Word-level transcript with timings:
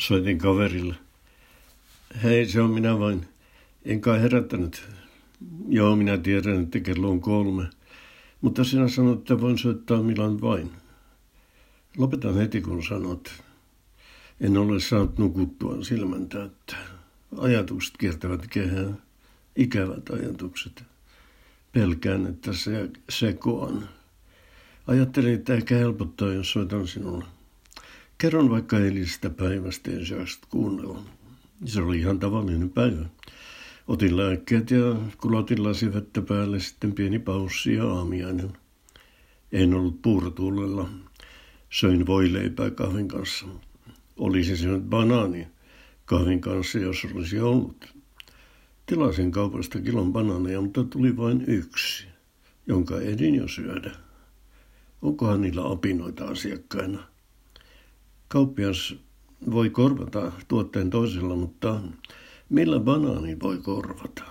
Soitin 0.00 0.38
kaverille. 0.38 0.94
Hei, 2.22 2.46
se 2.46 2.60
on 2.60 2.70
minä 2.70 2.98
vain. 2.98 3.26
En 3.84 4.00
kai 4.00 4.22
herättänyt. 4.22 4.88
Joo, 5.68 5.96
minä 5.96 6.18
tiedän, 6.18 6.62
että 6.62 6.80
kello 6.80 7.10
on 7.10 7.20
kolme. 7.20 7.66
Mutta 8.40 8.64
sinä 8.64 8.88
sanot, 8.88 9.18
että 9.18 9.40
voin 9.40 9.58
soittaa 9.58 10.02
milloin 10.02 10.40
vain. 10.40 10.70
Lopetan 11.96 12.34
heti, 12.34 12.60
kun 12.60 12.82
sanot. 12.82 13.42
En 14.40 14.56
ole 14.56 14.80
saanut 14.80 15.18
nukuttua 15.18 15.84
silmän 15.84 16.28
täyttää. 16.28 16.86
Ajatukset 17.38 17.96
kiertävät 17.96 18.46
kehää. 18.46 18.92
Ikävät 19.56 20.10
ajatukset. 20.10 20.84
Pelkään, 21.72 22.26
että 22.26 22.52
se 22.52 22.90
sekoan. 23.08 23.88
Ajattelin, 24.86 25.34
että 25.34 25.54
ehkä 25.54 25.76
helpottaa, 25.76 26.32
jos 26.32 26.52
soitan 26.52 26.86
sinulle. 26.86 27.24
Kerron 28.20 28.50
vaikka 28.50 28.78
eilisestä 28.78 29.30
päivästä, 29.30 29.90
jos 29.90 30.10
jakset 30.10 30.46
kuunnella. 30.48 31.02
Se 31.64 31.82
oli 31.82 31.98
ihan 31.98 32.18
tavallinen 32.18 32.70
päivä. 32.70 33.04
Otin 33.88 34.16
lääkkeet 34.16 34.70
ja 34.70 34.96
kulotin 35.18 35.64
lasivettä 35.64 36.22
päälle, 36.22 36.60
sitten 36.60 36.92
pieni 36.92 37.18
paussi 37.18 37.74
ja 37.74 37.92
aamiainen. 37.92 38.52
En 39.52 39.74
ollut 39.74 40.02
puurotuulella. 40.02 40.88
Söin 41.70 42.06
voileipää 42.06 42.70
kahvin 42.70 43.08
kanssa. 43.08 43.46
Olisin 44.16 44.56
syönyt 44.56 44.84
banaani 44.84 45.46
kahvin 46.04 46.40
kanssa, 46.40 46.78
jos 46.78 47.06
olisi 47.14 47.40
ollut. 47.40 47.94
Tilasin 48.86 49.30
kaupasta 49.30 49.80
kilon 49.80 50.12
banaaneja, 50.12 50.60
mutta 50.60 50.84
tuli 50.84 51.16
vain 51.16 51.44
yksi, 51.46 52.06
jonka 52.66 53.00
edin 53.00 53.34
jo 53.34 53.48
syödä. 53.48 53.90
Onkohan 55.02 55.40
niillä 55.40 55.62
opinoita 55.62 56.24
asiakkaina? 56.24 57.09
Kauppias 58.32 58.94
voi 59.50 59.70
korvata 59.70 60.32
tuotteen 60.48 60.90
toisella, 60.90 61.36
mutta 61.36 61.80
millä 62.48 62.80
banaani 62.80 63.40
voi 63.40 63.58
korvata? 63.58 64.22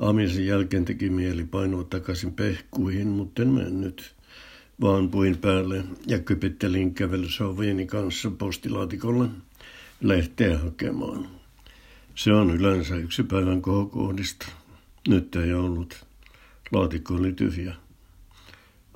Aamiaisen 0.00 0.46
jälkeen 0.46 0.84
teki 0.84 1.10
mieli 1.10 1.44
painoa 1.44 1.84
takaisin 1.84 2.32
pehkuihin, 2.32 3.08
mutta 3.08 3.42
en 3.42 3.48
mennyt, 3.48 4.14
vaan 4.80 5.10
puin 5.10 5.38
päälle 5.38 5.84
ja 6.06 6.18
kypittelin 6.18 6.94
kävelysovieni 6.94 7.86
kanssa 7.86 8.30
postilaatikolle 8.30 9.28
lehteä 10.00 10.58
hakemaan. 10.58 11.28
Se 12.14 12.32
on 12.32 12.50
yleensä 12.50 12.96
yksi 12.96 13.22
päivän 13.22 13.62
kohokohdista. 13.62 14.46
Nyt 15.08 15.36
ei 15.36 15.52
ollut. 15.54 16.06
Laatikko 16.72 17.14
oli 17.14 17.32
tyhjä. 17.32 17.74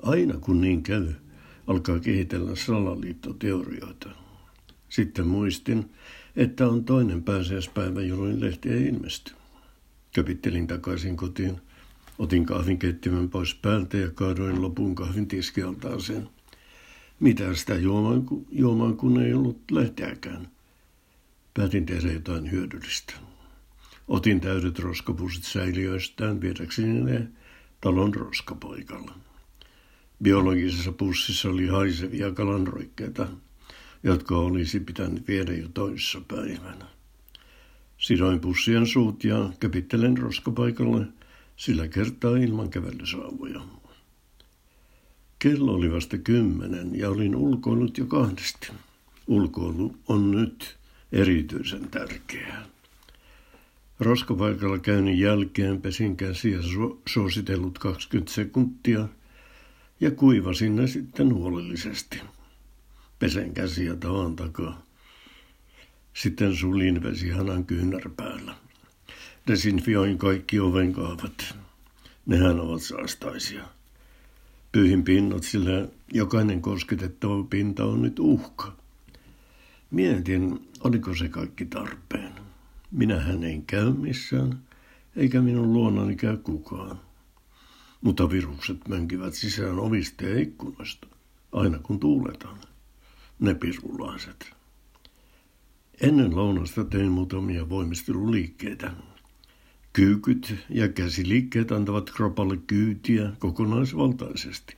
Aina 0.03 0.37
kun 0.37 0.61
niin 0.61 0.83
käy, 0.83 1.13
alkaa 1.67 1.99
kehitellä 1.99 2.55
salaliittoteorioita. 2.55 4.09
Sitten 4.89 5.27
muistin, 5.27 5.91
että 6.35 6.67
on 6.67 6.83
toinen 6.85 7.23
pääsiäispäivä, 7.23 8.01
jolloin 8.01 8.41
lehti 8.41 8.69
ei 8.69 8.85
ilmesty. 8.85 9.33
Köpittelin 10.15 10.67
takaisin 10.67 11.17
kotiin, 11.17 11.61
otin 12.19 12.45
kahvinkeittimen 12.45 13.29
pois 13.29 13.55
päältä 13.55 13.97
ja 13.97 14.11
kaadoin 14.11 14.61
lopun 14.61 14.95
kahvin 14.95 15.27
tiskialtaaseen. 15.27 16.29
Mitä 17.19 17.55
sitä 17.55 17.75
juomaan, 17.75 18.23
juomaan 18.51 18.97
kun 18.97 19.21
ei 19.21 19.33
ollut 19.33 19.71
lehteäkään. 19.71 20.47
Päätin 21.53 21.85
tehdä 21.85 22.11
jotain 22.11 22.51
hyödyllistä. 22.51 23.13
Otin 24.07 24.41
täydet 24.41 24.79
roskapussit 24.79 25.43
säiliöistään 25.43 26.41
viedäkseni 26.41 27.01
ne 27.01 27.27
talon 27.81 28.15
roskapoikalle. 28.15 29.11
Biologisessa 30.23 30.91
pussissa 30.91 31.49
oli 31.49 31.67
haisevia 31.67 32.31
kalanroikkeita, 32.31 33.27
jotka 34.03 34.37
olisi 34.37 34.79
pitänyt 34.79 35.27
viedä 35.27 35.53
jo 35.53 35.67
toissa 35.73 36.21
päivänä. 36.27 36.85
Sidoin 37.97 38.39
pussien 38.39 38.87
suut 38.87 39.23
ja 39.23 39.49
käpittelen 39.59 40.17
roskapaikalle 40.17 41.05
sillä 41.55 41.87
kertaa 41.87 42.37
ilman 42.37 42.69
kävelysauvoja. 42.69 43.61
Kello 45.39 45.73
oli 45.73 45.91
vasta 45.91 46.17
kymmenen 46.17 46.99
ja 46.99 47.09
olin 47.09 47.35
ulkoillut 47.35 47.97
jo 47.97 48.05
kahdesti. 48.05 48.67
Ulkoilu 49.27 49.95
on 50.07 50.31
nyt 50.31 50.77
erityisen 51.11 51.87
tärkeää. 51.89 52.65
Roskapaikalla 53.99 54.79
käynnin 54.79 55.19
jälkeen 55.19 55.81
pesin 55.81 56.17
käsiä 56.17 56.57
suositellut 57.07 57.79
20 57.79 58.31
sekuntia– 58.31 59.07
ja 59.99 60.11
kuivasin 60.11 60.75
ne 60.75 60.87
sitten 60.87 61.33
huolellisesti. 61.33 62.21
Pesen 63.19 63.53
käsiä 63.53 63.95
tavan 63.95 64.35
takaa. 64.35 64.81
Sitten 66.13 66.55
sulin 66.55 67.03
vesihanan 67.03 67.65
kyynärpäällä. 67.65 68.55
Desinfioin 69.47 70.17
kaikki 70.17 70.59
ovenkaavat. 70.59 71.55
Nehän 72.25 72.59
ovat 72.59 72.81
saastaisia. 72.81 73.63
Pyyhin 74.71 75.03
pinnat, 75.03 75.43
sillä 75.43 75.87
jokainen 76.13 76.61
kosketettava 76.61 77.43
pinta 77.43 77.85
on 77.85 78.01
nyt 78.01 78.19
uhka. 78.19 78.75
Mietin, 79.91 80.69
oliko 80.79 81.15
se 81.15 81.29
kaikki 81.29 81.65
tarpeen. 81.65 82.31
Minähän 82.91 83.43
en 83.43 83.65
käy 83.65 83.93
missään, 83.93 84.59
eikä 85.15 85.41
minun 85.41 85.73
luonani 85.73 86.15
käy 86.15 86.37
kukaan 86.37 86.99
mutta 88.05 88.29
virukset 88.29 88.87
mönkivät 88.87 89.33
sisään 89.33 89.79
ovista 89.79 90.25
ja 90.25 90.39
ikkunoista, 90.39 91.07
aina 91.51 91.79
kun 91.79 91.99
tuuletaan. 91.99 92.57
Ne 93.39 93.55
pirulaiset. 93.55 94.53
Ennen 96.01 96.35
lounasta 96.35 96.83
tein 96.83 97.11
muutamia 97.11 97.69
voimisteluliikkeitä. 97.69 98.91
Kyykyt 99.93 100.55
ja 100.69 100.87
käsiliikkeet 100.87 101.71
antavat 101.71 102.09
kropalle 102.09 102.57
kyytiä 102.67 103.31
kokonaisvaltaisesti. 103.39 104.75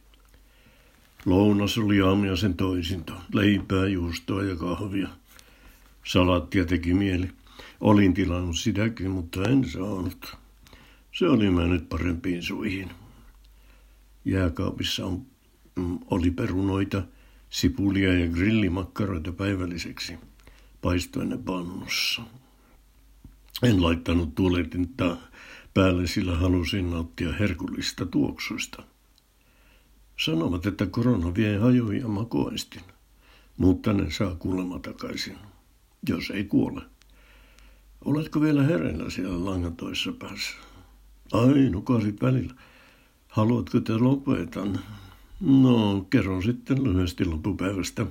Lounas 1.25 1.77
oli 1.77 2.01
aamiaisen 2.01 2.53
toisinto, 2.53 3.13
leipää, 3.33 3.87
juustoa 3.87 4.43
ja 4.43 4.55
kahvia. 4.55 5.09
Salattia 6.05 6.65
teki 6.65 6.93
mieli. 6.93 7.29
Olin 7.81 8.13
tilannut 8.13 8.57
sitäkin, 8.57 9.11
mutta 9.11 9.49
en 9.49 9.69
saanut. 9.69 10.37
Se 11.11 11.29
oli 11.29 11.49
mennyt 11.49 11.89
parempiin 11.89 12.43
suihin. 12.43 12.91
Jääkaapissa 14.27 15.05
on, 15.05 15.25
mm, 15.75 15.99
oli 16.11 16.31
perunoita, 16.31 17.03
sipulia 17.49 18.13
ja 18.13 18.27
grillimakkaroita 18.27 19.31
päivälliseksi. 19.31 20.13
Paistoin 20.81 21.29
ne 21.29 21.37
pannussa. 21.37 22.21
En 23.63 23.83
laittanut 23.83 24.35
tuoletinta 24.35 25.17
päälle, 25.73 26.07
sillä 26.07 26.35
halusin 26.35 26.89
nauttia 26.89 27.33
herkullista 27.33 28.05
tuoksuista. 28.05 28.83
Sanovat, 30.25 30.65
että 30.65 30.85
korona 30.85 31.35
vie 31.35 31.57
hajoja 31.57 31.99
ja 31.99 32.07
makoistin, 32.07 32.83
mutta 33.57 33.93
ne 33.93 34.11
saa 34.11 34.35
kuulemma 34.35 34.79
takaisin, 34.79 35.37
jos 36.09 36.29
ei 36.29 36.43
kuole. 36.43 36.81
Oletko 38.05 38.41
vielä 38.41 38.63
hereillä 38.63 39.09
siellä 39.09 39.45
langan 39.45 39.75
toisessa 39.75 40.11
päässä? 40.11 40.55
Ai, 41.31 41.69
nukasit 41.69 42.21
välillä. 42.21 42.53
Haluatko, 43.37 43.77
että 43.77 43.99
lopetan? 43.99 44.79
No, 45.39 46.07
kerron 46.09 46.43
sitten 46.43 46.83
lyhyesti 46.83 47.25
loppupäivästä. 47.25 48.05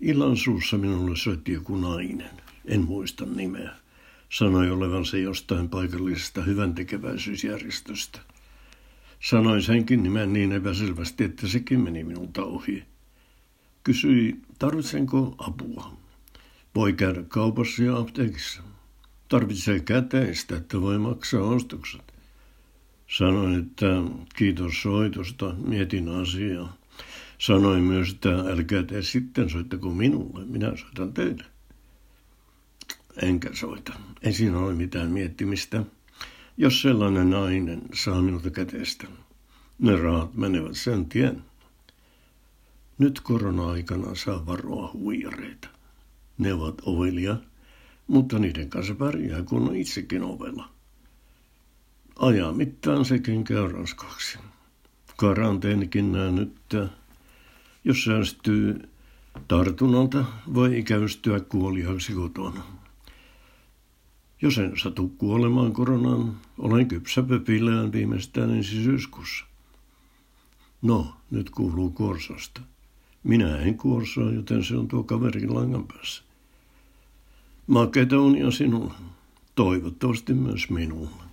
Illan 0.00 0.36
suussa 0.36 0.78
minulle 0.78 1.16
soitti 1.16 1.52
joku 1.52 1.76
nainen. 1.76 2.30
En 2.64 2.84
muista 2.84 3.26
nimeä. 3.26 3.70
Sanoi 4.28 4.70
olevansa 4.70 5.16
jostain 5.16 5.68
paikallisesta 5.68 6.42
hyväntekeväisyysjärjestöstä. 6.42 8.18
Sanoin 9.20 9.62
senkin 9.62 10.02
nimen 10.02 10.32
niin 10.32 10.52
epäselvästi, 10.52 11.24
että 11.24 11.48
sekin 11.48 11.80
meni 11.80 12.04
minulta 12.04 12.44
ohi. 12.44 12.84
Kysyi, 13.84 14.40
tarvitsenko 14.58 15.34
apua. 15.38 15.96
Voi 16.74 16.92
käydä 16.92 17.22
kaupassa 17.28 17.82
ja 17.82 17.96
apteekissa. 17.96 18.62
Tarvitsee 19.28 19.80
käteistä, 19.80 20.56
että 20.56 20.80
voi 20.80 20.98
maksaa 20.98 21.42
ostokset. 21.42 22.15
Sanoin, 23.08 23.58
että 23.58 23.86
kiitos 24.36 24.82
soitosta, 24.82 25.54
mietin 25.66 26.08
asiaa. 26.08 26.76
Sanoin 27.38 27.82
myös, 27.82 28.10
että 28.10 28.30
älkää 28.30 28.82
te 28.82 29.02
sitten 29.02 29.50
soittako 29.50 29.90
minulle, 29.90 30.44
minä 30.44 30.76
soitan 30.76 31.12
teille. 31.12 31.44
Enkä 33.22 33.50
soita. 33.52 33.92
Ei 34.22 34.32
siinä 34.32 34.58
ole 34.58 34.74
mitään 34.74 35.10
miettimistä. 35.10 35.84
Jos 36.56 36.82
sellainen 36.82 37.30
nainen 37.30 37.82
saa 37.94 38.22
minulta 38.22 38.50
käteistä, 38.50 39.06
ne 39.78 39.96
rahat 39.96 40.34
menevät 40.34 40.76
sen 40.76 41.06
tien. 41.06 41.42
Nyt 42.98 43.20
korona-aikana 43.20 44.14
saa 44.14 44.46
varoa 44.46 44.90
huijareita. 44.92 45.68
Ne 46.38 46.52
ovat 46.52 46.82
ovelia, 46.82 47.36
mutta 48.06 48.38
niiden 48.38 48.70
kanssa 48.70 48.94
pärjää, 48.94 49.42
kun 49.42 49.68
on 49.68 49.76
itsekin 49.76 50.22
ovella. 50.22 50.75
Ajan 52.18 52.56
mittaan 52.56 53.04
sekin 53.04 53.44
käy 53.44 53.68
raskaaksi. 53.68 54.38
Karanteenikin 55.16 56.12
näyttää. 56.12 56.88
Jos 57.84 58.04
säästyy 58.04 58.88
Tartunnalta 59.48 60.24
voi 60.54 60.78
ikäystyä 60.78 61.40
kuoliaksi 61.40 62.12
kotona. 62.12 62.62
Jos 64.42 64.58
en 64.58 64.72
satu 64.82 65.08
kuolemaan 65.08 65.72
koronaan, 65.72 66.36
olen 66.58 66.88
kypsä 66.88 67.22
pöpillään 67.22 67.92
viimeistään 67.92 68.50
ensi 68.50 68.84
syyskuussa. 68.84 69.44
No, 70.82 71.14
nyt 71.30 71.50
kuuluu 71.50 71.90
kuorsosta. 71.90 72.60
Minä 73.24 73.58
en 73.58 73.76
kuorsoa, 73.76 74.30
joten 74.30 74.64
se 74.64 74.76
on 74.76 74.88
tuo 74.88 75.02
kaverin 75.02 75.54
langan 75.54 75.86
päässä. 75.86 76.22
Makeita 77.66 78.20
unia 78.20 78.50
sinulla. 78.50 78.94
Toivottavasti 79.54 80.34
myös 80.34 80.70
minulla. 80.70 81.26